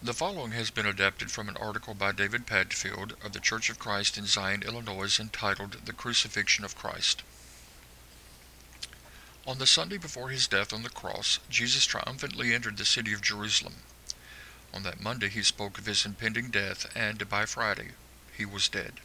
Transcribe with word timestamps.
The 0.00 0.14
following 0.14 0.52
has 0.52 0.70
been 0.70 0.86
adapted 0.86 1.32
from 1.32 1.48
an 1.48 1.56
article 1.56 1.92
by 1.92 2.12
David 2.12 2.46
Padfield 2.46 3.16
of 3.20 3.32
the 3.32 3.40
Church 3.40 3.68
of 3.68 3.80
Christ 3.80 4.16
in 4.16 4.26
Zion, 4.26 4.62
Illinois, 4.62 5.18
entitled 5.18 5.86
The 5.86 5.92
Crucifixion 5.92 6.64
of 6.64 6.76
Christ. 6.76 7.24
On 9.44 9.58
the 9.58 9.66
Sunday 9.66 9.96
before 9.98 10.28
his 10.28 10.46
death 10.46 10.72
on 10.72 10.84
the 10.84 10.88
cross, 10.88 11.40
Jesus 11.50 11.84
triumphantly 11.84 12.54
entered 12.54 12.76
the 12.76 12.84
city 12.84 13.12
of 13.12 13.22
Jerusalem. 13.22 13.82
On 14.72 14.84
that 14.84 15.00
Monday 15.00 15.28
he 15.28 15.42
spoke 15.42 15.78
of 15.78 15.86
his 15.86 16.06
impending 16.06 16.50
death, 16.50 16.86
and 16.94 17.28
by 17.28 17.44
Friday 17.44 17.90
he 18.32 18.44
was 18.44 18.68
dead. 18.68 19.00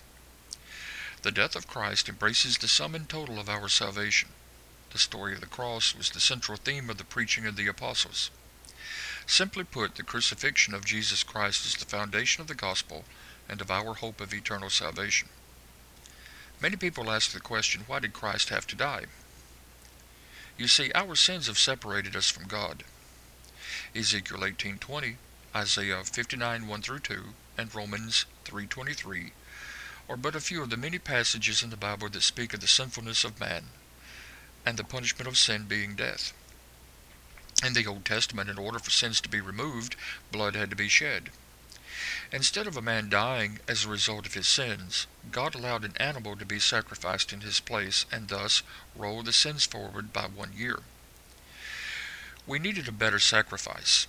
The 1.23 1.31
death 1.31 1.55
of 1.55 1.65
Christ 1.65 2.07
embraces 2.07 2.59
the 2.59 2.67
sum 2.67 2.93
and 2.93 3.09
total 3.09 3.39
of 3.39 3.49
our 3.49 3.67
salvation. 3.67 4.29
The 4.91 4.99
story 4.99 5.33
of 5.33 5.41
the 5.41 5.47
cross 5.47 5.95
was 5.95 6.11
the 6.11 6.19
central 6.19 6.55
theme 6.55 6.91
of 6.91 6.99
the 6.99 7.03
preaching 7.03 7.47
of 7.47 7.55
the 7.55 7.65
apostles. 7.65 8.29
Simply 9.25 9.63
put, 9.63 9.95
the 9.95 10.03
crucifixion 10.03 10.73
of 10.73 10.85
Jesus 10.85 11.23
Christ 11.23 11.65
is 11.65 11.75
the 11.75 11.85
foundation 11.85 12.41
of 12.41 12.47
the 12.47 12.55
gospel 12.55 13.05
and 13.47 13.61
of 13.61 13.71
our 13.71 13.93
hope 13.95 14.21
of 14.21 14.33
eternal 14.33 14.69
salvation. 14.69 15.29
Many 16.59 16.75
people 16.75 17.11
ask 17.11 17.31
the 17.31 17.39
question, 17.39 17.83
why 17.87 17.99
did 17.99 18.13
Christ 18.13 18.49
have 18.49 18.67
to 18.67 18.75
die? 18.75 19.05
You 20.57 20.67
see, 20.67 20.91
our 20.93 21.15
sins 21.15 21.47
have 21.47 21.57
separated 21.57 22.15
us 22.15 22.29
from 22.29 22.47
God. 22.47 22.83
Ezekiel 23.95 24.39
18:20, 24.39 25.17
Isaiah 25.55 26.03
59 26.03 26.67
1 26.67 26.81
through 26.81 26.99
2, 26.99 27.33
and 27.57 27.73
Romans 27.73 28.25
3:23 28.45 29.31
are 30.07 30.17
but 30.17 30.35
a 30.35 30.41
few 30.41 30.61
of 30.61 30.69
the 30.69 30.77
many 30.77 30.99
passages 30.99 31.63
in 31.63 31.69
the 31.69 31.77
Bible 31.77 32.09
that 32.09 32.21
speak 32.21 32.53
of 32.53 32.59
the 32.59 32.67
sinfulness 32.67 33.23
of 33.23 33.39
man 33.39 33.69
and 34.65 34.77
the 34.77 34.83
punishment 34.83 35.27
of 35.27 35.37
sin 35.37 35.65
being 35.65 35.95
death. 35.95 36.33
In 37.63 37.71
the 37.71 37.87
Old 37.87 38.03
Testament, 38.03 38.49
in 38.49 38.57
order 38.57 38.77
for 38.77 38.91
sins 38.91 39.21
to 39.21 39.29
be 39.29 39.39
removed, 39.39 39.95
blood 40.33 40.53
had 40.53 40.69
to 40.71 40.75
be 40.75 40.89
shed. 40.89 41.29
Instead 42.29 42.67
of 42.67 42.75
a 42.75 42.81
man 42.81 43.07
dying 43.07 43.59
as 43.69 43.85
a 43.85 43.89
result 43.89 44.25
of 44.25 44.33
his 44.33 44.49
sins, 44.49 45.07
God 45.31 45.55
allowed 45.55 45.85
an 45.85 45.95
animal 45.95 46.35
to 46.35 46.45
be 46.45 46.59
sacrificed 46.59 47.31
in 47.31 47.39
his 47.39 47.61
place 47.61 48.05
and 48.11 48.27
thus 48.27 48.63
roll 48.95 49.23
the 49.23 49.31
sins 49.31 49.65
forward 49.65 50.11
by 50.11 50.25
one 50.25 50.51
year. 50.51 50.81
We 52.45 52.59
needed 52.59 52.89
a 52.89 52.91
better 52.91 53.19
sacrifice. 53.19 54.07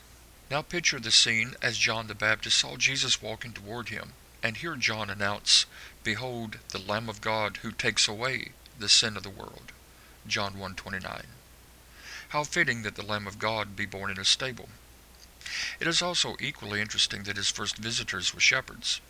Now 0.50 0.62
picture 0.62 0.98
the 0.98 1.12
scene 1.12 1.54
as 1.62 1.78
John 1.78 2.08
the 2.08 2.14
Baptist 2.16 2.58
saw 2.58 2.76
Jesus 2.76 3.22
walking 3.22 3.52
toward 3.52 3.88
him, 3.88 4.14
and 4.42 4.56
hear 4.56 4.74
John 4.74 5.10
announce, 5.10 5.66
Behold, 6.02 6.58
the 6.70 6.78
Lamb 6.78 7.08
of 7.08 7.20
God 7.20 7.58
who 7.58 7.70
takes 7.70 8.08
away 8.08 8.50
the 8.80 8.88
sin 8.88 9.16
of 9.16 9.22
the 9.22 9.30
world. 9.30 9.70
John 10.26 10.54
1.29 10.54 11.26
how 12.34 12.42
fitting 12.42 12.82
that 12.82 12.96
the 12.96 13.06
Lamb 13.06 13.28
of 13.28 13.38
God 13.38 13.76
be 13.76 13.86
born 13.86 14.10
in 14.10 14.18
a 14.18 14.24
stable. 14.24 14.68
It 15.78 15.86
is 15.86 16.02
also 16.02 16.34
equally 16.40 16.80
interesting 16.80 17.22
that 17.22 17.36
his 17.36 17.48
first 17.48 17.76
visitors 17.76 18.34
were 18.34 18.40
shepherds. 18.40 19.00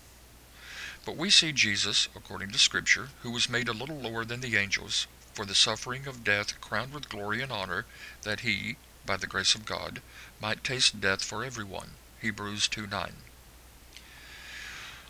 But 1.07 1.17
we 1.17 1.31
see 1.31 1.51
Jesus, 1.51 2.09
according 2.15 2.51
to 2.51 2.59
Scripture, 2.59 3.09
who 3.23 3.31
was 3.31 3.49
made 3.49 3.67
a 3.67 3.73
little 3.73 3.97
lower 3.97 4.27
than 4.27 4.43
the 4.43 4.59
angels, 4.59 5.07
for 5.33 5.47
the 5.47 5.55
suffering 5.55 6.07
of 6.07 6.23
death 6.23 6.61
crowned 6.61 6.93
with 6.93 7.09
glory 7.09 7.41
and 7.41 7.51
honor, 7.51 7.87
that 8.25 8.41
he, 8.41 8.77
by 9.07 9.17
the 9.17 9.27
grace 9.27 9.55
of 9.55 9.65
God, 9.65 10.03
might 10.39 10.63
taste 10.63 11.01
death 11.01 11.25
for 11.25 11.43
everyone. 11.43 11.93
Hebrews 12.21 12.69
2 12.69 12.87
9. 12.87 13.13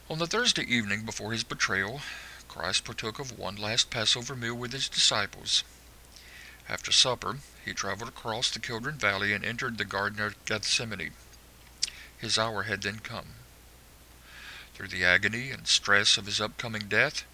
On 0.09 0.19
the 0.21 0.29
Thursday 0.29 0.63
evening 0.63 1.05
before 1.05 1.33
his 1.33 1.43
betrayal, 1.43 2.01
Christ 2.47 2.85
partook 2.85 3.19
of 3.19 3.37
one 3.37 3.57
last 3.57 3.91
Passover 3.91 4.37
meal 4.37 4.55
with 4.55 4.73
his 4.73 4.89
disciples. 4.89 5.65
After 6.69 6.93
supper, 6.93 7.39
he 7.65 7.75
traveled 7.75 8.09
across 8.09 8.51
the 8.51 8.59
Kidron 8.59 8.99
Valley 8.99 9.33
and 9.33 9.45
entered 9.45 9.77
the 9.77 9.85
Garden 9.85 10.21
of 10.21 10.43
Gethsemane. 10.45 11.13
His 12.17 12.39
hour 12.39 12.63
had 12.63 12.83
then 12.83 13.01
come. 13.01 13.35
Through 14.75 14.89
the 14.89 15.05
agony 15.05 15.51
and 15.51 15.69
stress 15.69 16.17
of 16.17 16.27
his 16.27 16.41
upcoming 16.41 16.89
death, 16.89 17.25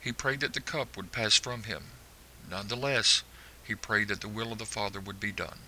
he 0.00 0.12
prayed 0.12 0.40
that 0.40 0.54
the 0.54 0.60
cup 0.60 0.96
would 0.96 1.12
pass 1.12 1.36
from 1.36 1.64
him. 1.64 1.86
Nonetheless, 2.48 3.22
he 3.62 3.74
prayed 3.74 4.08
that 4.08 4.20
the 4.20 4.28
will 4.28 4.52
of 4.52 4.58
the 4.58 4.66
Father 4.66 5.00
would 5.00 5.20
be 5.20 5.32
done. 5.32 5.58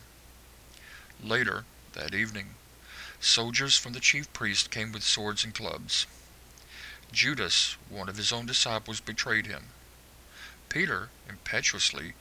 Later, 1.23 1.65
that 1.93 2.15
evening, 2.15 2.55
soldiers 3.21 3.77
from 3.77 3.93
the 3.93 4.01
chief 4.01 4.33
priest 4.33 4.71
came 4.71 4.93
with 4.93 5.03
swords 5.03 5.45
and 5.45 5.55
clubs. 5.55 6.07
Judas, 7.13 7.77
one 7.89 8.09
of 8.09 8.17
his 8.17 8.33
own 8.33 8.47
disciples, 8.47 9.01
betrayed 9.01 9.47
him. 9.47 9.67
Peter, 10.69 11.11
impetuously, 11.29 12.15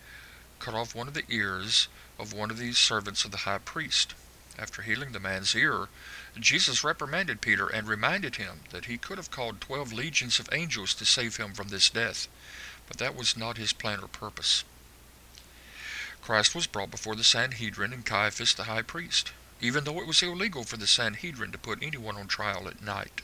cut 0.61 0.75
off 0.75 0.94
one 0.94 1.07
of 1.07 1.16
the 1.16 1.25
ears 1.27 1.88
of 2.19 2.33
one 2.33 2.51
of 2.51 2.57
these 2.59 2.77
servants 2.77 3.25
of 3.25 3.31
the 3.31 3.38
high 3.49 3.57
priest. 3.57 4.13
After 4.59 4.83
healing 4.83 5.11
the 5.11 5.19
man's 5.19 5.55
ear, 5.55 5.88
Jesus 6.39 6.83
reprimanded 6.83 7.41
Peter 7.41 7.67
and 7.67 7.88
reminded 7.88 8.35
him 8.35 8.61
that 8.69 8.85
he 8.85 8.97
could 8.97 9.17
have 9.17 9.31
called 9.31 9.59
twelve 9.59 9.91
legions 9.91 10.39
of 10.39 10.47
angels 10.51 10.94
to 10.94 11.05
save 11.05 11.38
him 11.38 11.53
from 11.53 11.69
this 11.69 11.89
death, 11.89 12.27
but 12.88 12.97
that 12.97 13.16
was 13.16 13.35
not 13.35 13.57
his 13.57 13.73
plan 13.73 14.00
or 14.01 14.07
purpose. 14.07 14.63
Christ 16.21 16.53
was 16.53 16.67
brought 16.67 16.91
before 16.91 17.16
the 17.16 17.23
Sanhedrin 17.23 17.91
and 17.91 18.05
Caiaphas 18.05 18.53
the 18.53 18.66
high 18.66 18.83
priest, 18.83 19.31
even 19.59 19.83
though 19.83 20.00
it 20.00 20.07
was 20.07 20.21
illegal 20.21 20.63
for 20.63 20.77
the 20.77 20.85
Sanhedrin 20.85 21.51
to 21.51 21.57
put 21.57 21.81
anyone 21.81 22.17
on 22.17 22.27
trial 22.27 22.67
at 22.67 22.83
night. 22.83 23.21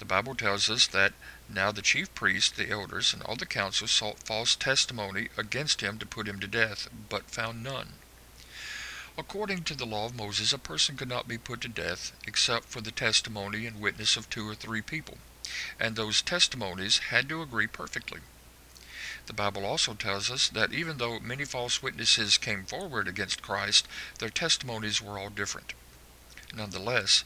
The 0.00 0.06
Bible 0.06 0.34
tells 0.34 0.70
us 0.70 0.86
that 0.86 1.12
now 1.46 1.72
the 1.72 1.82
chief 1.82 2.14
priests, 2.14 2.50
the 2.50 2.70
elders, 2.70 3.12
and 3.12 3.22
all 3.22 3.36
the 3.36 3.44
council 3.44 3.86
sought 3.86 4.26
false 4.26 4.56
testimony 4.56 5.28
against 5.36 5.82
him 5.82 5.98
to 5.98 6.06
put 6.06 6.26
him 6.26 6.40
to 6.40 6.46
death, 6.46 6.88
but 7.10 7.30
found 7.30 7.62
none. 7.62 7.92
According 9.18 9.64
to 9.64 9.74
the 9.74 9.84
law 9.84 10.06
of 10.06 10.14
Moses, 10.14 10.54
a 10.54 10.58
person 10.58 10.96
could 10.96 11.10
not 11.10 11.28
be 11.28 11.36
put 11.36 11.60
to 11.60 11.68
death 11.68 12.12
except 12.26 12.70
for 12.70 12.80
the 12.80 12.90
testimony 12.90 13.66
and 13.66 13.78
witness 13.78 14.16
of 14.16 14.30
two 14.30 14.48
or 14.48 14.54
three 14.54 14.80
people, 14.80 15.18
and 15.78 15.96
those 15.96 16.22
testimonies 16.22 17.10
had 17.10 17.28
to 17.28 17.42
agree 17.42 17.66
perfectly. 17.66 18.20
The 19.26 19.34
Bible 19.34 19.66
also 19.66 19.92
tells 19.92 20.30
us 20.30 20.48
that 20.48 20.72
even 20.72 20.96
though 20.96 21.20
many 21.20 21.44
false 21.44 21.82
witnesses 21.82 22.38
came 22.38 22.64
forward 22.64 23.06
against 23.06 23.42
Christ, 23.42 23.86
their 24.18 24.30
testimonies 24.30 25.02
were 25.02 25.18
all 25.18 25.28
different. 25.28 25.74
Nonetheless, 26.54 27.24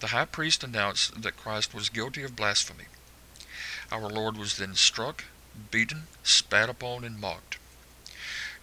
the 0.00 0.08
high 0.08 0.24
priest 0.24 0.64
announced 0.64 1.22
that 1.22 1.36
Christ 1.36 1.72
was 1.72 1.88
guilty 1.88 2.22
of 2.22 2.36
blasphemy. 2.36 2.86
Our 3.92 4.08
Lord 4.08 4.36
was 4.36 4.56
then 4.56 4.74
struck, 4.74 5.24
beaten, 5.70 6.08
spat 6.22 6.68
upon, 6.68 7.04
and 7.04 7.20
mocked. 7.20 7.58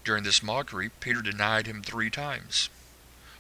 During 0.03 0.23
this 0.23 0.43
mockery, 0.43 0.89
Peter 0.99 1.21
denied 1.21 1.67
him 1.67 1.81
three 1.81 2.09
times. 2.09 2.69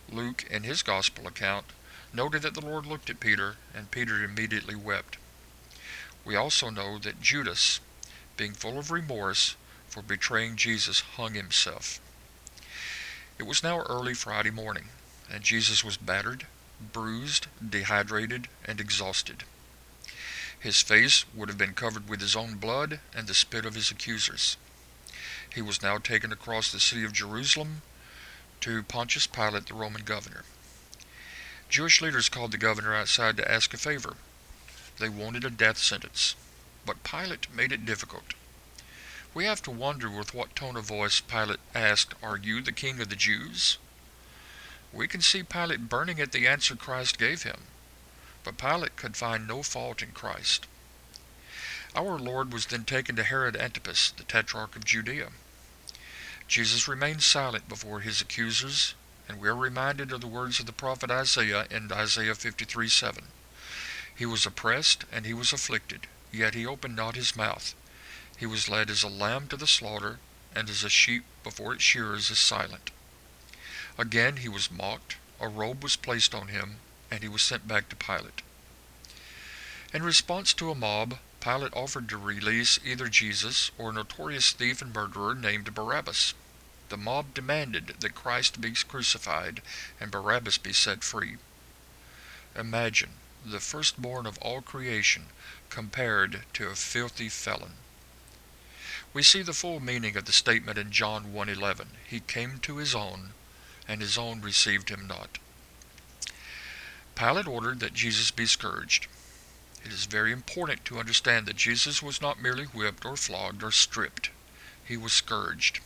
Luke, 0.09 0.45
in 0.49 0.63
his 0.63 0.83
gospel 0.83 1.27
account, 1.27 1.65
noted 2.13 2.41
that 2.43 2.53
the 2.53 2.65
Lord 2.65 2.85
looked 2.85 3.09
at 3.09 3.19
Peter, 3.19 3.57
and 3.73 3.91
Peter 3.91 4.23
immediately 4.23 4.75
wept. 4.75 5.17
We 6.23 6.35
also 6.35 6.69
know 6.69 6.99
that 6.99 7.21
Judas, 7.21 7.79
being 8.37 8.53
full 8.53 8.77
of 8.77 8.91
remorse 8.91 9.55
for 9.87 10.01
betraying 10.01 10.55
Jesus, 10.55 11.01
hung 11.01 11.33
himself. 11.33 11.99
It 13.37 13.43
was 13.43 13.63
now 13.63 13.81
early 13.81 14.13
Friday 14.13 14.51
morning, 14.51 14.89
and 15.29 15.43
Jesus 15.43 15.83
was 15.83 15.97
battered, 15.97 16.45
bruised, 16.81 17.47
dehydrated, 17.67 18.47
and 18.65 18.79
exhausted. 18.79 19.43
His 20.59 20.81
face 20.81 21.25
would 21.33 21.49
have 21.49 21.57
been 21.57 21.73
covered 21.73 22.07
with 22.07 22.21
his 22.21 22.35
own 22.35 22.55
blood 22.55 22.99
and 23.15 23.27
the 23.27 23.33
spit 23.33 23.65
of 23.65 23.75
his 23.75 23.89
accusers. 23.89 24.57
He 25.53 25.61
was 25.61 25.81
now 25.81 25.97
taken 25.97 26.31
across 26.31 26.71
the 26.71 26.79
city 26.79 27.03
of 27.03 27.13
Jerusalem 27.13 27.81
to 28.61 28.83
Pontius 28.83 29.27
Pilate, 29.27 29.65
the 29.65 29.73
Roman 29.73 30.03
governor. 30.03 30.43
Jewish 31.67 32.01
leaders 32.01 32.29
called 32.29 32.51
the 32.51 32.57
governor 32.57 32.93
outside 32.93 33.37
to 33.37 33.51
ask 33.51 33.73
a 33.73 33.77
favor. 33.77 34.15
They 34.99 35.09
wanted 35.09 35.43
a 35.43 35.49
death 35.49 35.77
sentence, 35.77 36.35
but 36.85 37.03
Pilate 37.03 37.51
made 37.53 37.71
it 37.71 37.85
difficult. 37.85 38.33
We 39.33 39.45
have 39.45 39.61
to 39.63 39.71
wonder 39.71 40.09
with 40.09 40.33
what 40.33 40.55
tone 40.55 40.75
of 40.75 40.85
voice 40.85 41.21
Pilate 41.21 41.59
asked, 41.73 42.13
Are 42.21 42.37
you 42.37 42.61
the 42.61 42.71
king 42.71 42.99
of 42.99 43.09
the 43.09 43.15
Jews? 43.15 43.77
We 44.93 45.07
can 45.07 45.21
see 45.21 45.43
Pilate 45.43 45.87
burning 45.87 46.19
at 46.19 46.33
the 46.33 46.47
answer 46.47 46.75
Christ 46.75 47.17
gave 47.17 47.43
him, 47.43 47.61
but 48.43 48.57
Pilate 48.57 48.97
could 48.97 49.15
find 49.15 49.47
no 49.47 49.63
fault 49.63 50.01
in 50.01 50.11
Christ. 50.11 50.67
Our 51.95 52.17
Lord 52.19 52.51
was 52.51 52.65
then 52.65 52.85
taken 52.85 53.15
to 53.15 53.23
Herod 53.23 53.55
Antipas, 53.55 54.11
the 54.11 54.23
tetrarch 54.23 54.75
of 54.75 54.85
Judea. 54.85 55.31
Jesus 56.47 56.87
remained 56.87 57.23
silent 57.23 57.69
before 57.69 58.01
his 58.01 58.19
accusers, 58.19 58.93
and 59.27 59.39
we 59.39 59.47
are 59.47 59.55
reminded 59.55 60.11
of 60.11 60.19
the 60.19 60.27
words 60.27 60.59
of 60.59 60.65
the 60.65 60.73
prophet 60.73 61.09
Isaiah 61.09 61.67
in 61.71 61.91
Isaiah 61.91 62.35
53 62.35 62.89
7. 62.89 63.27
He 64.13 64.25
was 64.25 64.45
oppressed 64.45 65.05
and 65.11 65.25
he 65.25 65.33
was 65.33 65.53
afflicted, 65.53 66.07
yet 66.31 66.53
he 66.53 66.65
opened 66.65 66.97
not 66.97 67.15
his 67.15 67.35
mouth. 67.35 67.73
He 68.37 68.45
was 68.45 68.67
led 68.67 68.89
as 68.89 69.03
a 69.03 69.07
lamb 69.07 69.47
to 69.47 69.57
the 69.57 69.67
slaughter, 69.67 70.19
and 70.53 70.69
as 70.69 70.83
a 70.83 70.89
sheep 70.89 71.23
before 71.43 71.73
its 71.73 71.83
shearers 71.83 72.29
is 72.29 72.39
silent. 72.39 72.91
Again 74.01 74.37
he 74.37 74.49
was 74.49 74.71
mocked, 74.71 75.17
a 75.39 75.47
robe 75.47 75.83
was 75.83 75.95
placed 75.95 76.33
on 76.33 76.47
him, 76.47 76.77
and 77.11 77.21
he 77.21 77.29
was 77.29 77.43
sent 77.43 77.67
back 77.67 77.87
to 77.89 77.95
Pilate. 77.95 78.41
In 79.93 80.01
response 80.01 80.53
to 80.53 80.71
a 80.71 80.75
mob, 80.75 81.19
Pilate 81.39 81.71
offered 81.75 82.09
to 82.09 82.17
release 82.17 82.79
either 82.83 83.07
Jesus 83.09 83.69
or 83.77 83.91
a 83.91 83.93
notorious 83.93 84.53
thief 84.53 84.81
and 84.81 84.91
murderer 84.91 85.35
named 85.35 85.75
Barabbas. 85.75 86.33
The 86.89 86.97
mob 86.97 87.35
demanded 87.35 87.97
that 87.99 88.15
Christ 88.15 88.59
be 88.59 88.71
crucified 88.71 89.61
and 89.99 90.09
Barabbas 90.09 90.57
be 90.57 90.73
set 90.73 91.03
free. 91.03 91.37
Imagine 92.55 93.11
the 93.45 93.59
firstborn 93.59 94.25
of 94.25 94.39
all 94.39 94.63
creation 94.63 95.27
compared 95.69 96.45
to 96.53 96.69
a 96.69 96.75
filthy 96.75 97.29
felon. 97.29 97.73
We 99.13 99.21
see 99.21 99.43
the 99.43 99.53
full 99.53 99.79
meaning 99.79 100.17
of 100.17 100.25
the 100.25 100.33
statement 100.33 100.79
in 100.79 100.91
John 100.91 101.31
1:11. 101.31 101.89
He 102.07 102.19
came 102.19 102.57
to 102.61 102.77
his 102.77 102.95
own, 102.95 103.35
and 103.87 104.01
his 104.01 104.17
own 104.17 104.41
received 104.41 104.89
him 104.89 105.07
not. 105.07 105.37
Pilate 107.15 107.47
ordered 107.47 107.79
that 107.79 107.93
Jesus 107.93 108.31
be 108.31 108.45
scourged. 108.45 109.07
It 109.83 109.91
is 109.91 110.05
very 110.05 110.31
important 110.31 110.85
to 110.85 110.99
understand 110.99 111.45
that 111.45 111.55
Jesus 111.55 112.01
was 112.01 112.21
not 112.21 112.41
merely 112.41 112.65
whipped 112.65 113.05
or 113.05 113.17
flogged 113.17 113.63
or 113.63 113.71
stripped. 113.71 114.29
He 114.83 114.97
was 114.97 115.13
scourged. 115.13 115.79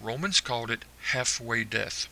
Romans 0.00 0.40
called 0.40 0.70
it 0.70 0.84
halfway 1.12 1.64
death. 1.64 2.08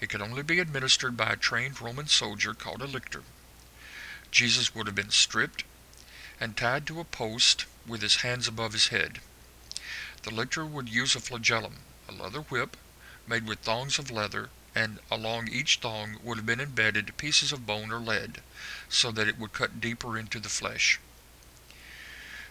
It 0.00 0.10
could 0.10 0.22
only 0.22 0.42
be 0.42 0.58
administered 0.58 1.16
by 1.16 1.30
a 1.30 1.36
trained 1.36 1.80
Roman 1.80 2.06
soldier 2.06 2.54
called 2.54 2.82
a 2.82 2.86
lictor. 2.86 3.22
Jesus 4.30 4.74
would 4.74 4.86
have 4.86 4.94
been 4.94 5.10
stripped 5.10 5.64
and 6.38 6.56
tied 6.56 6.86
to 6.86 7.00
a 7.00 7.04
post 7.04 7.64
with 7.86 8.02
his 8.02 8.16
hands 8.16 8.46
above 8.46 8.72
his 8.72 8.88
head. 8.88 9.20
The 10.22 10.34
lictor 10.34 10.66
would 10.66 10.88
use 10.88 11.14
a 11.14 11.20
flagellum, 11.20 11.76
a 12.08 12.12
leather 12.12 12.40
whip 12.40 12.76
made 13.28 13.46
with 13.46 13.60
thongs 13.60 13.98
of 13.98 14.10
leather, 14.10 14.50
and 14.74 14.98
along 15.10 15.48
each 15.48 15.78
thong 15.78 16.18
would 16.22 16.36
have 16.36 16.46
been 16.46 16.60
embedded 16.60 17.16
pieces 17.16 17.52
of 17.52 17.66
bone 17.66 17.90
or 17.90 17.98
lead, 17.98 18.42
so 18.88 19.10
that 19.10 19.28
it 19.28 19.38
would 19.38 19.52
cut 19.52 19.80
deeper 19.80 20.18
into 20.18 20.38
the 20.38 20.48
flesh. 20.48 21.00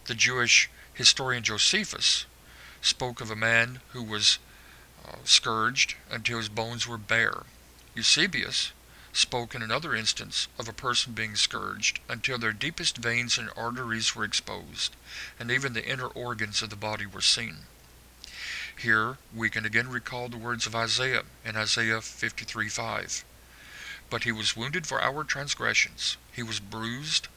The 0.05 0.15
Jewish 0.15 0.69
historian 0.93 1.43
Josephus 1.43 2.25
spoke 2.81 3.21
of 3.21 3.31
a 3.31 3.35
man 3.35 3.81
who 3.89 4.03
was 4.03 4.39
uh, 5.07 5.17
scourged 5.23 5.95
until 6.09 6.37
his 6.37 6.49
bones 6.49 6.87
were 6.87 6.97
bare. 6.97 7.43
Eusebius 7.95 8.71
spoke 9.13 9.55
in 9.55 9.61
another 9.61 9.95
instance 9.95 10.47
of 10.59 10.67
a 10.67 10.73
person 10.73 11.13
being 11.13 11.35
scourged 11.35 11.99
until 12.09 12.37
their 12.37 12.51
deepest 12.51 12.97
veins 12.97 13.37
and 13.37 13.49
arteries 13.55 14.15
were 14.15 14.25
exposed, 14.25 14.95
and 15.39 15.49
even 15.49 15.73
the 15.73 15.87
inner 15.87 16.07
organs 16.07 16.61
of 16.61 16.69
the 16.69 16.75
body 16.75 17.05
were 17.05 17.21
seen. 17.21 17.59
Here 18.77 19.17
we 19.33 19.49
can 19.49 19.65
again 19.65 19.89
recall 19.89 20.27
the 20.27 20.37
words 20.37 20.67
of 20.67 20.75
Isaiah 20.75 21.23
in 21.43 21.55
Isaiah 21.55 22.01
53:5. 22.01 23.23
But 24.09 24.23
he 24.23 24.31
was 24.31 24.55
wounded 24.55 24.85
for 24.85 25.01
our 25.01 25.23
transgressions, 25.23 26.17
he 26.31 26.43
was 26.43 26.59
bruised 26.59 27.27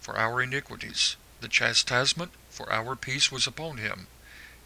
for 0.00 0.18
our 0.18 0.42
iniquities. 0.42 1.16
The 1.40 1.48
chastisement 1.48 2.32
for 2.50 2.72
our 2.72 2.96
peace 2.96 3.30
was 3.30 3.46
upon 3.46 3.78
him, 3.78 4.08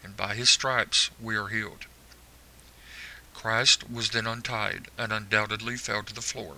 and 0.03 0.17
by 0.17 0.33
his 0.35 0.49
stripes 0.49 1.11
we 1.19 1.35
are 1.35 1.49
healed. 1.49 1.85
Christ 3.33 3.89
was 3.89 4.09
then 4.09 4.25
untied, 4.27 4.89
and 4.97 5.11
undoubtedly 5.11 5.77
fell 5.77 6.03
to 6.03 6.13
the 6.13 6.21
floor. 6.21 6.57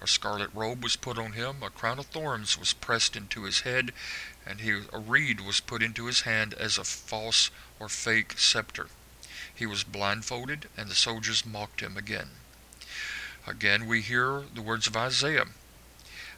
A 0.00 0.06
scarlet 0.06 0.50
robe 0.54 0.82
was 0.82 0.94
put 0.94 1.18
on 1.18 1.32
him, 1.32 1.62
a 1.62 1.70
crown 1.70 1.98
of 1.98 2.06
thorns 2.06 2.56
was 2.56 2.72
pressed 2.72 3.16
into 3.16 3.42
his 3.42 3.60
head, 3.60 3.92
and 4.46 4.60
he, 4.60 4.84
a 4.92 4.98
reed 4.98 5.40
was 5.40 5.58
put 5.60 5.82
into 5.82 6.06
his 6.06 6.20
hand 6.20 6.54
as 6.54 6.78
a 6.78 6.84
false 6.84 7.50
or 7.80 7.88
fake 7.88 8.38
scepter. 8.38 8.88
He 9.52 9.66
was 9.66 9.82
blindfolded, 9.82 10.68
and 10.76 10.88
the 10.88 10.94
soldiers 10.94 11.44
mocked 11.44 11.80
him 11.80 11.96
again. 11.96 12.36
Again 13.44 13.86
we 13.86 14.02
hear 14.02 14.44
the 14.54 14.62
words 14.62 14.86
of 14.86 14.96
Isaiah. 14.96 15.46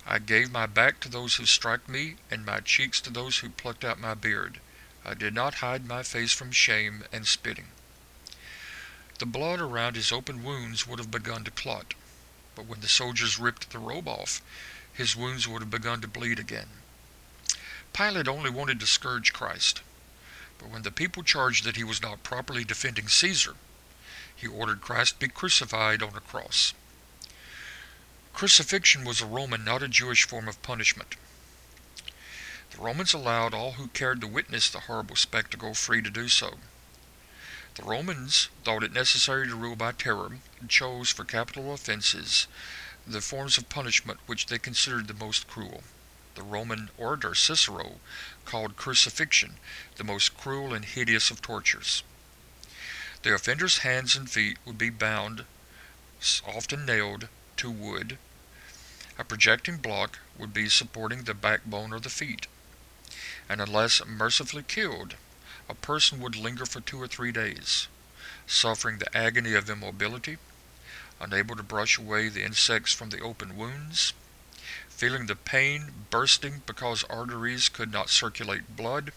I 0.06 0.18
gave 0.20 0.50
my 0.50 0.64
back 0.64 0.98
to 1.00 1.10
those 1.10 1.34
who 1.34 1.44
struck 1.44 1.86
me, 1.86 2.16
and 2.30 2.46
my 2.46 2.60
cheeks 2.60 2.98
to 3.02 3.10
those 3.10 3.38
who 3.38 3.50
plucked 3.50 3.84
out 3.84 4.00
my 4.00 4.14
beard. 4.14 4.58
I 5.04 5.12
did 5.12 5.34
not 5.34 5.56
hide 5.56 5.86
my 5.86 6.02
face 6.02 6.32
from 6.32 6.50
shame 6.50 7.04
and 7.12 7.26
spitting. 7.26 7.68
The 9.18 9.26
blood 9.26 9.60
around 9.60 9.96
his 9.96 10.12
open 10.12 10.42
wounds 10.42 10.86
would 10.86 10.98
have 10.98 11.10
begun 11.10 11.44
to 11.44 11.50
clot, 11.50 11.92
but 12.54 12.66
when 12.66 12.80
the 12.80 12.88
soldiers 12.88 13.38
ripped 13.38 13.70
the 13.70 13.78
robe 13.78 14.08
off, 14.08 14.42
his 14.92 15.16
wounds 15.16 15.46
would 15.46 15.62
have 15.62 15.70
begun 15.70 16.00
to 16.00 16.08
bleed 16.08 16.38
again. 16.38 16.68
Pilate 17.92 18.28
only 18.28 18.50
wanted 18.50 18.80
to 18.80 18.86
scourge 18.86 19.32
Christ, 19.32 19.82
but 20.58 20.68
when 20.68 20.82
the 20.82 20.90
people 20.90 21.22
charged 21.22 21.64
that 21.64 21.76
he 21.76 21.84
was 21.84 22.02
not 22.02 22.22
properly 22.22 22.64
defending 22.64 23.08
Caesar, 23.08 23.56
he 24.34 24.46
ordered 24.46 24.80
Christ 24.80 25.18
be 25.18 25.28
crucified 25.28 26.02
on 26.02 26.16
a 26.16 26.20
cross. 26.20 26.72
Crucifixion 28.32 29.04
was 29.04 29.20
a 29.20 29.26
Roman, 29.26 29.64
not 29.64 29.82
a 29.82 29.88
Jewish 29.88 30.24
form 30.24 30.48
of 30.48 30.62
punishment. 30.62 31.16
The 32.70 32.78
Romans 32.78 33.12
allowed 33.12 33.52
all 33.52 33.72
who 33.72 33.88
cared 33.88 34.20
to 34.20 34.26
witness 34.26 34.70
the 34.70 34.80
horrible 34.80 35.16
spectacle 35.16 35.74
free 35.74 36.00
to 36.00 36.10
do 36.10 36.28
so. 36.28 36.58
The 37.80 37.86
Romans 37.86 38.50
thought 38.62 38.82
it 38.82 38.92
necessary 38.92 39.48
to 39.48 39.56
rule 39.56 39.74
by 39.74 39.92
terror, 39.92 40.38
and 40.60 40.68
chose 40.68 41.08
for 41.08 41.24
capital 41.24 41.72
offenses 41.72 42.46
the 43.06 43.22
forms 43.22 43.56
of 43.56 43.70
punishment 43.70 44.20
which 44.26 44.46
they 44.46 44.58
considered 44.58 45.08
the 45.08 45.14
most 45.14 45.48
cruel. 45.48 45.82
The 46.34 46.42
Roman 46.42 46.90
orator 46.98 47.34
Cicero 47.34 47.98
called 48.44 48.76
crucifixion 48.76 49.58
the 49.96 50.04
most 50.04 50.36
cruel 50.36 50.74
and 50.74 50.84
hideous 50.84 51.30
of 51.30 51.40
tortures. 51.40 52.02
The 53.22 53.34
offender's 53.34 53.78
hands 53.78 54.14
and 54.14 54.30
feet 54.30 54.58
would 54.66 54.76
be 54.76 54.90
bound, 54.90 55.46
often 56.46 56.84
nailed, 56.84 57.28
to 57.56 57.70
wood. 57.70 58.18
A 59.18 59.24
projecting 59.24 59.78
block 59.78 60.18
would 60.36 60.52
be 60.52 60.68
supporting 60.68 61.22
the 61.22 61.32
backbone 61.32 61.94
or 61.94 62.00
the 62.00 62.10
feet. 62.10 62.46
And 63.48 63.58
unless 63.58 64.04
mercifully 64.04 64.64
killed, 64.64 65.14
a 65.70 65.74
person 65.76 66.18
would 66.18 66.34
linger 66.34 66.66
for 66.66 66.80
two 66.80 67.00
or 67.00 67.06
three 67.06 67.30
days, 67.30 67.86
suffering 68.44 68.98
the 68.98 69.16
agony 69.16 69.54
of 69.54 69.70
immobility, 69.70 70.36
unable 71.20 71.54
to 71.54 71.62
brush 71.62 71.96
away 71.96 72.28
the 72.28 72.42
insects 72.42 72.92
from 72.92 73.10
the 73.10 73.20
open 73.20 73.56
wounds, 73.56 74.12
feeling 74.88 75.26
the 75.26 75.36
pain 75.36 75.92
bursting 76.10 76.62
because 76.66 77.04
arteries 77.04 77.68
could 77.68 77.92
not 77.92 78.10
circulate 78.10 78.76
blood, 78.76 79.12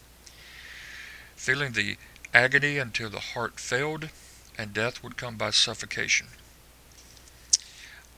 feeling 1.35 1.71
the 1.71 1.97
agony 2.35 2.77
until 2.77 3.09
the 3.09 3.33
heart 3.33 3.59
failed, 3.59 4.09
and 4.55 4.75
death 4.75 5.01
would 5.01 5.17
come 5.17 5.35
by 5.35 5.49
suffocation. 5.49 6.27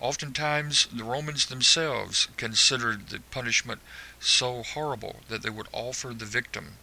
Oftentimes, 0.02 0.88
the 0.92 1.06
Romans 1.06 1.46
themselves 1.46 2.28
considered 2.36 3.08
the 3.08 3.22
punishment 3.32 3.80
so 4.20 4.62
horrible 4.62 5.22
that 5.30 5.42
they 5.42 5.50
would 5.50 5.70
offer 5.72 6.14
the 6.14 6.26
victim 6.26 6.74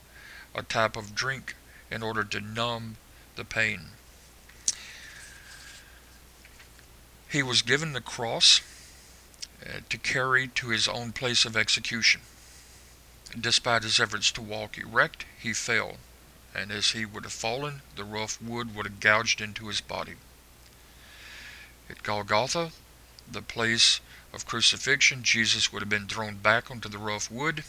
a 0.55 0.63
type 0.63 0.97
of 0.97 1.15
drink 1.15 1.55
in 1.91 2.03
order 2.03 2.25
to 2.25 2.41
numb 2.41 2.97
the 3.37 3.45
pain. 3.45 3.81
He 7.29 7.43
was 7.43 7.63
given 7.63 7.93
the 7.93 8.01
cross 8.01 8.61
uh, 9.65 9.81
to 9.89 9.99
carry 9.99 10.49
to 10.49 10.69
his 10.69 10.87
own 10.87 11.13
place 11.13 11.45
of 11.45 11.57
execution. 11.57 12.21
Despite 13.39 13.85
his 13.85 13.99
efforts 13.99 14.31
to 14.33 14.43
walk 14.43 14.77
erect, 14.77 15.25
he 15.41 15.55
fell, 15.55 15.97
and 16.55 16.71
as 16.71 16.91
he 16.91 17.07
would 17.07 17.25
have 17.25 17.33
fallen, 17.33 17.81
the 17.97 18.05
rough 18.05 18.41
wood 18.43 18.75
would 18.75 18.85
have 18.85 19.01
gouged 19.01 19.41
into 19.41 19.69
his 19.69 19.81
body. 19.81 20.17
At 21.89 22.03
Golgotha, 22.03 22.73
the 23.31 23.41
place 23.41 24.01
of 24.33 24.47
crucifixion, 24.47 25.23
Jesus 25.23 25.73
would 25.73 25.81
have 25.81 25.89
been 25.89 26.09
thrown 26.09 26.37
back 26.37 26.71
onto 26.71 26.89
the 26.89 26.99
rough 26.99 27.31
wood 27.31 27.65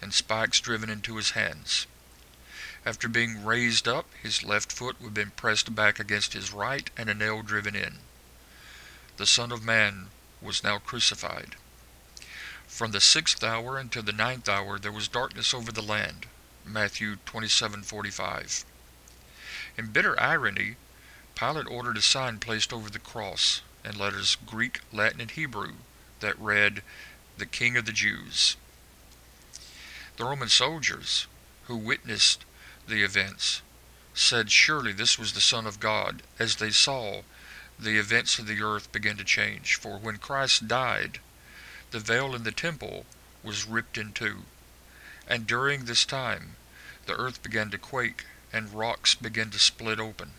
and 0.00 0.14
spikes 0.14 0.60
driven 0.60 0.88
into 0.88 1.16
his 1.16 1.32
hands. 1.32 1.86
After 2.86 3.08
being 3.08 3.44
raised 3.44 3.88
up, 3.88 4.06
his 4.22 4.42
left 4.42 4.70
foot 4.70 5.00
would 5.00 5.08
have 5.08 5.14
been 5.14 5.30
pressed 5.32 5.74
back 5.74 5.98
against 5.98 6.32
his 6.32 6.52
right 6.52 6.88
and 6.96 7.10
a 7.10 7.14
nail 7.14 7.42
driven 7.42 7.74
in. 7.74 7.98
The 9.16 9.26
Son 9.26 9.50
of 9.50 9.64
Man 9.64 10.10
was 10.40 10.62
now 10.62 10.78
crucified. 10.78 11.56
From 12.68 12.92
the 12.92 13.00
sixth 13.00 13.42
hour 13.42 13.78
until 13.78 14.02
the 14.04 14.12
ninth 14.12 14.48
hour 14.48 14.78
there 14.78 14.92
was 14.92 15.08
darkness 15.08 15.52
over 15.52 15.72
the 15.72 15.82
land. 15.82 16.26
Matthew 16.64 17.16
27:45. 17.26 18.64
In 19.76 19.86
bitter 19.88 20.20
irony, 20.20 20.76
Pilate 21.34 21.66
ordered 21.66 21.96
a 21.96 22.02
sign 22.02 22.38
placed 22.38 22.72
over 22.72 22.90
the 22.90 22.98
cross 22.98 23.62
in 23.84 23.98
letters 23.98 24.36
Greek, 24.46 24.80
Latin, 24.92 25.20
and 25.20 25.30
Hebrew 25.30 25.76
that 26.20 26.38
read, 26.38 26.82
"The 27.36 27.46
King 27.46 27.76
of 27.76 27.86
the 27.86 27.92
Jews." 27.92 28.56
The 30.16 30.24
Roman 30.24 30.48
soldiers 30.48 31.26
who 31.64 31.76
witnessed 31.76 32.44
the 32.88 33.02
events, 33.02 33.62
said 34.14 34.50
surely 34.50 34.92
this 34.92 35.18
was 35.18 35.32
the 35.32 35.40
Son 35.40 35.66
of 35.66 35.80
God, 35.80 36.22
as 36.38 36.56
they 36.56 36.70
saw 36.70 37.22
the 37.78 37.98
events 37.98 38.38
of 38.38 38.46
the 38.46 38.60
earth 38.62 38.90
begin 38.90 39.16
to 39.16 39.24
change. 39.24 39.76
For 39.76 39.98
when 39.98 40.16
Christ 40.16 40.66
died, 40.66 41.20
the 41.90 42.00
veil 42.00 42.34
in 42.34 42.42
the 42.42 42.52
temple 42.52 43.06
was 43.42 43.66
ripped 43.66 43.96
in 43.96 44.12
two. 44.12 44.42
And 45.28 45.46
during 45.46 45.84
this 45.84 46.04
time, 46.04 46.56
the 47.06 47.14
earth 47.14 47.42
began 47.42 47.70
to 47.70 47.78
quake, 47.78 48.24
and 48.52 48.74
rocks 48.74 49.14
began 49.14 49.50
to 49.50 49.58
split 49.58 50.00
open. 50.00 50.32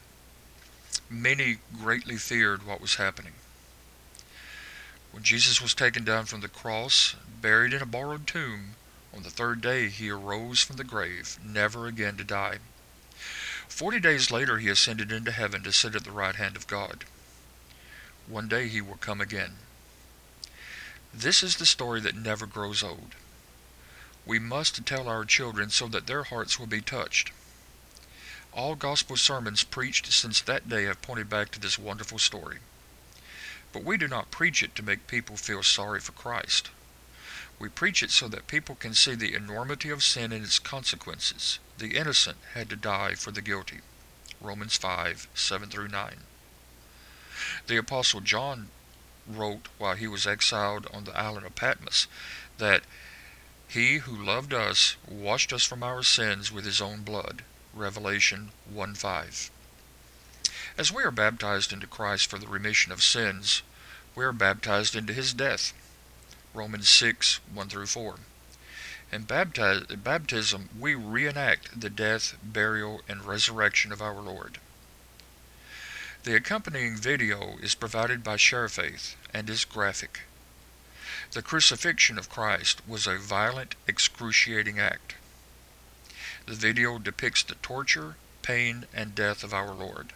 Many 1.09 1.59
greatly 1.77 2.17
feared 2.17 2.65
what 2.65 2.81
was 2.81 2.95
happening. 2.95 3.33
When 5.11 5.23
Jesus 5.23 5.61
was 5.61 5.73
taken 5.73 6.03
down 6.03 6.25
from 6.25 6.41
the 6.41 6.47
cross, 6.47 7.15
buried 7.41 7.73
in 7.73 7.81
a 7.81 7.85
borrowed 7.85 8.27
tomb, 8.27 8.75
on 9.15 9.23
the 9.23 9.29
third 9.29 9.61
day 9.61 9.89
he 9.89 10.09
arose 10.09 10.61
from 10.61 10.77
the 10.77 10.83
grave, 10.83 11.39
never 11.43 11.87
again 11.87 12.17
to 12.17 12.23
die. 12.23 12.59
Forty 13.67 13.99
days 13.99 14.31
later 14.31 14.57
he 14.57 14.69
ascended 14.69 15.11
into 15.11 15.31
heaven 15.31 15.63
to 15.63 15.71
sit 15.71 15.95
at 15.95 16.03
the 16.03 16.11
right 16.11 16.35
hand 16.35 16.55
of 16.55 16.67
God. 16.67 17.05
One 18.27 18.47
day 18.47 18.67
he 18.67 18.81
will 18.81 18.97
come 18.97 19.21
again. 19.21 19.57
This 21.13 21.41
is 21.41 21.55
the 21.55 21.65
story 21.65 21.99
that 22.01 22.15
never 22.15 22.45
grows 22.45 22.83
old. 22.83 23.15
We 24.25 24.37
must 24.37 24.85
tell 24.85 25.07
our 25.07 25.25
children 25.25 25.69
so 25.69 25.87
that 25.87 26.05
their 26.05 26.23
hearts 26.23 26.59
will 26.59 26.67
be 26.67 26.81
touched. 26.81 27.31
All 28.53 28.75
gospel 28.75 29.17
sermons 29.17 29.63
preached 29.63 30.11
since 30.11 30.41
that 30.41 30.69
day 30.69 30.83
have 30.83 31.01
pointed 31.01 31.29
back 31.29 31.51
to 31.51 31.59
this 31.59 31.79
wonderful 31.79 32.19
story. 32.19 32.59
But 33.71 33.83
we 33.83 33.97
do 33.97 34.07
not 34.07 34.31
preach 34.31 34.61
it 34.61 34.75
to 34.75 34.83
make 34.83 35.07
people 35.07 35.37
feel 35.37 35.63
sorry 35.63 35.99
for 35.99 36.11
Christ. 36.11 36.69
We 37.59 37.67
preach 37.67 38.01
it 38.01 38.11
so 38.11 38.29
that 38.29 38.47
people 38.47 38.75
can 38.75 38.93
see 38.93 39.15
the 39.15 39.33
enormity 39.35 39.89
of 39.89 40.01
sin 40.01 40.31
and 40.31 40.45
its 40.45 40.59
consequences. 40.59 41.59
The 41.77 41.97
innocent 41.97 42.37
had 42.53 42.69
to 42.69 42.75
die 42.77 43.15
for 43.15 43.31
the 43.31 43.41
guilty. 43.41 43.81
Romans 44.39 44.77
5 44.77 45.27
7 45.33 45.69
through 45.69 45.89
9. 45.89 46.23
The 47.67 47.77
Apostle 47.77 48.21
John 48.21 48.69
wrote 49.27 49.67
while 49.77 49.95
he 49.95 50.07
was 50.07 50.25
exiled 50.25 50.87
on 50.93 51.03
the 51.03 51.17
island 51.17 51.45
of 51.45 51.55
Patmos 51.55 52.07
that 52.57 52.83
he 53.67 53.97
who 53.99 54.15
loved 54.15 54.53
us 54.53 54.95
washed 55.05 55.53
us 55.53 55.63
from 55.63 55.83
our 55.83 56.01
sins 56.01 56.51
with 56.51 56.65
his 56.65 56.81
own 56.81 57.01
blood. 57.03 57.43
Revelation 57.73 58.51
1 58.69 58.95
5. 58.95 59.51
As 60.77 60.91
we 60.91 61.03
are 61.03 61.11
baptized 61.11 61.73
into 61.73 61.87
Christ 61.87 62.29
for 62.29 62.37
the 62.39 62.47
remission 62.47 62.91
of 62.91 63.03
sins, 63.03 63.61
we 64.15 64.23
are 64.23 64.31
baptized 64.31 64.95
into 64.95 65.13
his 65.13 65.33
death. 65.33 65.73
Romans 66.53 66.89
6 66.89 67.41
1 67.53 67.69
through 67.69 67.85
4. 67.85 68.15
In 69.11 69.23
baptism, 69.23 70.69
we 70.77 70.95
reenact 70.95 71.79
the 71.79 71.89
death, 71.89 72.37
burial, 72.43 73.01
and 73.07 73.23
resurrection 73.23 73.91
of 73.91 74.01
our 74.01 74.19
Lord. 74.19 74.59
The 76.23 76.35
accompanying 76.35 76.97
video 76.97 77.57
is 77.61 77.75
provided 77.75 78.23
by 78.23 78.35
ShareFaith 78.35 79.15
and 79.33 79.49
is 79.49 79.63
graphic. 79.63 80.21
The 81.31 81.43
crucifixion 81.43 82.17
of 82.17 82.29
Christ 82.29 82.81
was 82.87 83.05
a 83.05 83.17
violent, 83.17 83.75
excruciating 83.87 84.79
act. 84.79 85.15
The 86.47 86.55
video 86.55 86.97
depicts 86.97 87.43
the 87.43 87.55
torture, 87.55 88.15
pain, 88.41 88.87
and 88.91 89.13
death 89.13 89.43
of 89.43 89.53
our 89.53 89.71
Lord. 89.71 90.13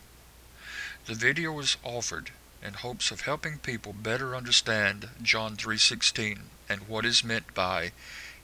The 1.06 1.16
video 1.16 1.58
is 1.60 1.78
offered 1.84 2.32
in 2.64 2.74
hopes 2.76 3.12
of 3.12 3.22
helping 3.22 3.58
people 3.60 3.94
better 3.94 4.36
understand 4.36 5.10
John 5.22 5.58
3:16 5.58 6.44
and 6.70 6.88
what 6.88 7.06
is 7.06 7.24
meant 7.24 7.54
by 7.54 7.92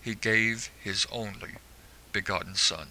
he 0.02 0.14
gave 0.14 0.70
his 0.82 1.08
only 1.12 1.56
begotten 2.12 2.56
son. 2.56 2.90